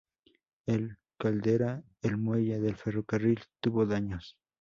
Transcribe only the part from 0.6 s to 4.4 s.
En Caldera el muelle del ferrocarril tuvo daños.